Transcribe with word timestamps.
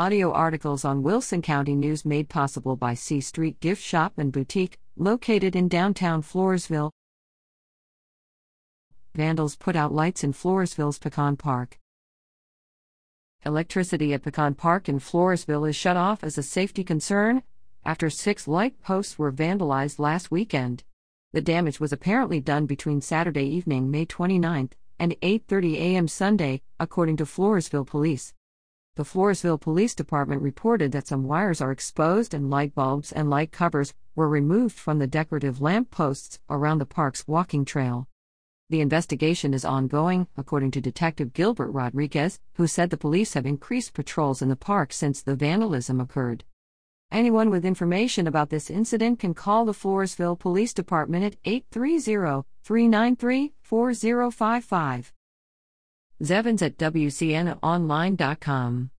Audio 0.00 0.32
articles 0.32 0.82
on 0.82 1.02
Wilson 1.02 1.42
County 1.42 1.74
News 1.74 2.06
made 2.06 2.30
possible 2.30 2.74
by 2.74 2.94
C 2.94 3.20
Street 3.20 3.60
Gift 3.60 3.82
Shop 3.82 4.14
and 4.16 4.32
Boutique, 4.32 4.78
located 4.96 5.54
in 5.54 5.68
downtown 5.68 6.22
Floresville. 6.22 6.90
Vandals 9.14 9.56
put 9.56 9.76
out 9.76 9.92
lights 9.92 10.24
in 10.24 10.32
Floresville's 10.32 10.98
Pecan 10.98 11.36
Park. 11.36 11.78
Electricity 13.44 14.14
at 14.14 14.22
Pecan 14.22 14.54
Park 14.54 14.88
in 14.88 15.00
Floresville 15.00 15.68
is 15.68 15.76
shut 15.76 15.98
off 15.98 16.24
as 16.24 16.38
a 16.38 16.42
safety 16.42 16.82
concern 16.82 17.42
after 17.84 18.08
six 18.08 18.48
light 18.48 18.80
posts 18.80 19.18
were 19.18 19.30
vandalized 19.30 19.98
last 19.98 20.30
weekend. 20.30 20.82
The 21.34 21.42
damage 21.42 21.78
was 21.78 21.92
apparently 21.92 22.40
done 22.40 22.64
between 22.64 23.02
Saturday 23.02 23.44
evening, 23.44 23.90
May 23.90 24.06
29th, 24.06 24.72
and 24.98 25.14
8:30 25.20 25.74
a.m. 25.74 26.08
Sunday, 26.08 26.62
according 26.78 27.18
to 27.18 27.26
Floresville 27.26 27.86
Police. 27.86 28.32
The 29.00 29.06
Floresville 29.06 29.58
Police 29.58 29.94
Department 29.94 30.42
reported 30.42 30.92
that 30.92 31.06
some 31.06 31.24
wires 31.24 31.62
are 31.62 31.72
exposed 31.72 32.34
and 32.34 32.50
light 32.50 32.74
bulbs 32.74 33.12
and 33.12 33.30
light 33.30 33.50
covers 33.50 33.94
were 34.14 34.28
removed 34.28 34.76
from 34.76 34.98
the 34.98 35.06
decorative 35.06 35.58
lamp 35.58 35.90
posts 35.90 36.38
around 36.50 36.80
the 36.80 36.84
park's 36.84 37.26
walking 37.26 37.64
trail. 37.64 38.08
The 38.68 38.82
investigation 38.82 39.54
is 39.54 39.64
ongoing, 39.64 40.26
according 40.36 40.72
to 40.72 40.82
Detective 40.82 41.32
Gilbert 41.32 41.70
Rodriguez, 41.70 42.40
who 42.56 42.66
said 42.66 42.90
the 42.90 42.98
police 42.98 43.32
have 43.32 43.46
increased 43.46 43.94
patrols 43.94 44.42
in 44.42 44.50
the 44.50 44.54
park 44.54 44.92
since 44.92 45.22
the 45.22 45.34
vandalism 45.34 45.98
occurred. 45.98 46.44
Anyone 47.10 47.48
with 47.48 47.64
information 47.64 48.26
about 48.26 48.50
this 48.50 48.68
incident 48.68 49.18
can 49.18 49.32
call 49.32 49.64
the 49.64 49.72
Floresville 49.72 50.38
Police 50.38 50.74
Department 50.74 51.24
at 51.24 51.36
830 51.46 52.44
393 52.62 53.54
4055. 53.62 55.14
Zevins 56.22 56.62
at 56.62 56.76
WCNOnline.com. 56.76 58.90